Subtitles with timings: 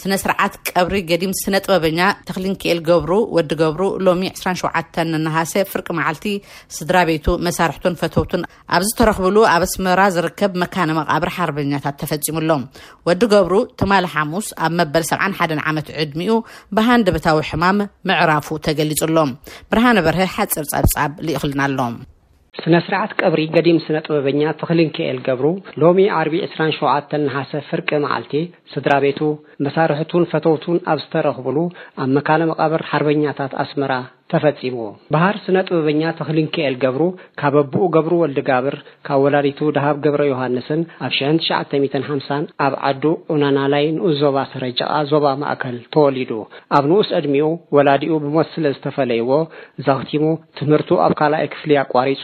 [0.00, 6.24] ስነ ስርዓት ቀብሪ ገዲም ስነ ጥበበኛ ተክሊንክኤል ገብሩ ወዲ ገብሩ ሎሚ 27 ንናሃሰ ፍርቂ መዓልቲ
[6.76, 8.42] ስድራ ቤቱ መሳርሕቱን ፈተውቱን
[8.76, 12.64] ኣብዝተረክብሉ ኣብ ኣስመራ ዝርከብ መካነ መቃብር ሓርበኛታት ተፈፂሙሎም
[13.10, 16.36] ወዲ ገብሩ ትማሊ ሓሙስ ኣብ መበል 7ሓ ዓመት ዕድሚኡ
[16.78, 17.78] ብሃንዲ በታዊ ሕማም
[18.10, 19.30] ምዕራፉ ተገሊፁሎም
[19.72, 21.94] ብርሃነ በርሀ ሓፅር ፃብጻብ ዝእክልና ኣሎም
[22.62, 25.46] ስነ ስርዓት ቀብሪ ገዲም ስነ ጥበበኛ ትኽሊንክኤል ገብሩ
[25.82, 28.34] ሎሚ ዓርቢ 2ስራን ሸውዓተ ናሓሰ ፍርቂ መዓልቲ
[28.72, 29.20] ስድራ ቤቱ
[29.66, 31.56] መሣርሕቱን ፈተውቱን ኣብ ዝተረኽብሉ
[32.04, 33.92] ኣብ መካለ መቓበር ሓርበኛታት ኣስመራ
[34.34, 34.76] ተፈጺሙ
[35.14, 37.02] ባህር ስነ ጥበበኛ ተኽሊንክኤል ገብሩ
[37.40, 38.74] ካብ በብኡ ገብሩ ወልዲ ጋብር
[39.06, 43.02] ካብ ወላዲቱ ደሃብ ገብረ ዮሃንስን ኣብ ሽ9ሽ50 ኣብ ዓዱ
[43.34, 46.32] ዑናና ላይ ንኡስ ዞባ ሰረጃቓ ዞባ ማእከል ተወሊዱ
[46.78, 49.30] ኣብ ንኡስ ዕድሚኡ ወላዲኡ ብሞት ስለ ዝተፈለይዎ
[49.88, 50.24] ዘኽቲሙ
[50.60, 52.22] ትምህርቱ ኣብ ካልኣይ ክፍሊ ኣቋሪጹ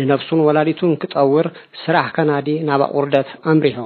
[0.00, 1.48] ንነፍሱን ወላዲቱን ክጠውር
[1.84, 3.78] ስራሕ ከናዲ ናብ ኣቝርደት ኣምሪሑ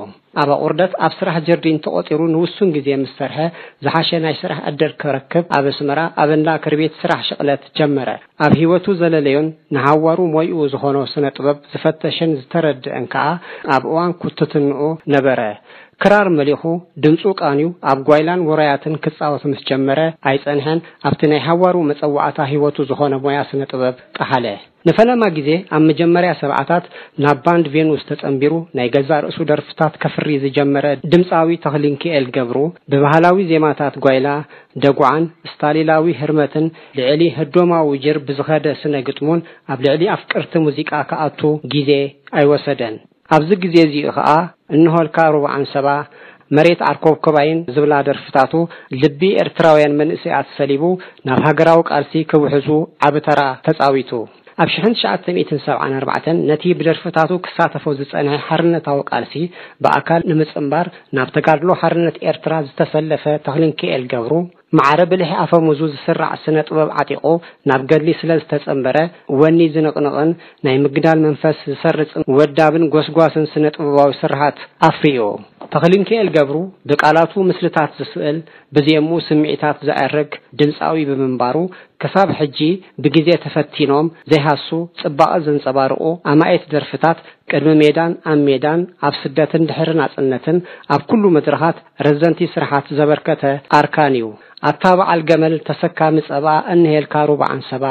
[0.43, 3.39] ኣብ ኣቝርደት ኣብ ስራሕ ጀርዲን ተቖጢሩ ንውሱን ጊዜ ምስ ሰርሐ
[3.85, 8.09] ዝሓሸ ናይ ስራሕ ዕድር ክረክብ ኣብ እስመራ ኣብ ንዳ ክርቤት ስራሕ ሽቕለት ጀመረ
[8.47, 13.27] ኣብ ሂይወቱ ዘለለዮን ንሓዋሩ ሞይኡ ዝኾኖ ስነ ጥበብ ዝፈተሽን ዝተረድአን ከዓ
[13.77, 14.81] ኣብ እዋን ኩትትንኡ
[15.17, 15.41] ነበረ
[16.03, 16.63] ክራር መሊኹ
[17.05, 23.15] ድምፁ ቃንዩ ኣብ ጓይላን ወራያትን ክጻወት ምስ ጀመረ ኣይጸንሐን ኣብቲ ናይ ሓዋሩ መጸዋዕታ ህይወቱ ዝኾነ
[23.27, 24.47] ሞያ ስነ ጥበብ ጣሓለ
[24.89, 26.85] ንፈለማ ጊዜ ኣብ መጀመርያ ሰብዓታት
[27.25, 32.57] ናብ ባንድ ቬኑስ ተጸንቢሩ ናይ ገዛ ርእሱ ደርፍታት ከፍሪ ዝጀመረ ድምፃዊ ተኽሊንክኤል ገብሩ
[32.95, 34.29] ብባህላዊ ዜማታት ጓይላ
[34.85, 36.67] ደጓዓን ስታሊላዊ ሕርመትን
[37.01, 39.43] ልዕሊ ህዶማዊ ጅር ብዝኸደ ስነ ግጥሙን
[39.75, 41.41] ኣብ ልዕሊ ኣፍ ቅርቲ ሙዚቃ ክኣቱ
[41.75, 41.91] ግዜ
[42.41, 42.97] ኣይወሰደን
[43.35, 44.29] ኣብዚ ጊዜ እዚኡ ኸዓ
[44.77, 45.87] እንሆልካ ሩብዓን ሰባ
[46.57, 48.53] መሬት ዓርኮብ ከባይን ዝብላ ደርፍታቱ
[49.03, 50.83] ልቢ ኤርትራውያን መንእሰያት ሰሊቡ
[51.29, 52.69] ናብ ሃገራዊ ቃልሲ ክውሕዙ
[53.07, 54.11] ዓብተራ ተጻዊቱ
[54.65, 55.41] ኣብ ሽተሸዓ7
[55.87, 56.13] 4ርባ
[56.51, 59.35] ነቲ ብደርፍታቱ ክሳተፎ ዝጸንሐ ሓርነታዊ ቃልሲ
[59.85, 60.87] ብኣካል ንምጽምባር
[61.19, 64.33] ናብ ተጋድሎ ሓርነት ኤርትራ ዝተሰለፈ ተኽልንክኤል ገብሩ
[64.79, 67.25] መዕረ ብልሒ ኣፈምዙ ዝስራዕ ስነ ጥበብ ዓጢቑ
[67.69, 68.97] ናብ ገድሊ ስለ ዝተጸበረ
[69.41, 70.31] ወኒ ዝንቕንቕን
[70.67, 74.57] ናይ ምግዳል መንፈስ ዝሰርጽ ወዳብን ጐስጓስን ስነ ጥበባዊ ስራሕት
[74.91, 75.27] ኣፍሪኡ
[75.75, 76.57] ተኽሊንክኤል ገብሩ
[76.89, 78.39] ብቃላቱ ምስልታት ዝስእል
[78.75, 81.57] ብዚየምኡ ስምዒታት ዘዕርግ ድምፃዊ ብምንባሩ
[82.03, 82.59] ክሳብ ሕጂ
[83.05, 84.69] ብጊዜ ተፈቲኖም ዘይሃሱ
[85.03, 86.01] ጽባቐ ዘንጸባርቑ
[86.33, 90.59] ኣማይት ደርፍታት ቅድሚ ሜዳን ኣብ ሜዳን ኣብ ስደትን ድሕርን ኣጽነትን
[90.97, 93.43] ኣብ ኲሉ መድረኻት ረዘደንቲ ስርሓት ዘበርከተ
[93.81, 94.29] ኣርካን እዩ
[94.71, 97.85] ኣታ በዓል ገመል ተሰካሚ ጸብኣ እንሄልካ ሩባዓን ሰባ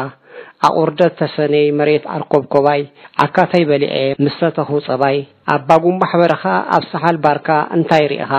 [0.66, 2.81] ኣቑርደት ተሰነይ መሬት ኣርኮብኮባይ
[3.26, 3.94] ዓካተይ በሊዐ
[4.26, 5.18] ምስተተኹ ጸባይ
[5.56, 6.44] ኣብ ባጉምባኅበረኻ
[6.78, 8.31] ኣብ ሳሓል ባርካ እንታይ ርኢኻ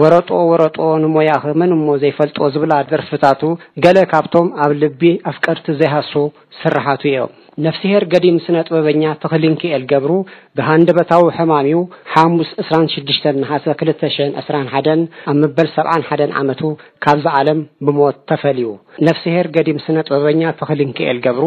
[0.00, 3.42] ወረጦ ወረጦ ንሞያኽ ምን እሞ ዘይፈልጦ ዝብላ ደርስፍታቱ
[3.84, 6.12] ገለ ካብቶም ኣብ ልቢ ኣፍቀርቲ ዘይሃሱ
[6.60, 7.30] ስራሕቱ እዮም
[7.64, 10.10] ነፍሲ ሄር ገዲም ስነ ጥበበኛ ተኽልንክኤል ገብሩ
[10.58, 11.78] ብሃንደበታዊ ሕማም እዩ
[12.12, 15.00] ሓሙስ 2ስራ6ድሽተንሓሰ ክልተ ሽ0 2ራ ሓን
[15.32, 16.62] ኣብ ምበል 7ብዓን ሓደን ዓመቱ
[17.06, 18.68] ካብዛ ዓለም ብሞት ተፈልዩ
[19.08, 21.46] ነፍሲ ሔር ገዲም ስነ ጥበበኛ ተኽልንክኤል ገብሩ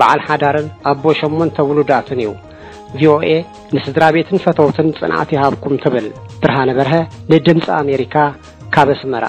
[0.00, 2.32] በዓል ሓዳርን ኣቦ ሸሞን ተውሉዳትን እዩ
[3.00, 3.28] ቪኦኤ
[3.76, 6.06] ንስድራ ቤትን ፈቶውትን ጽናዕቲ ያሃብኩም ትብል
[6.42, 6.94] ብርሃነ በርሀ
[7.42, 8.14] ንድምፂ ኣሜሪካ
[8.76, 9.24] ካብ ኣስመራ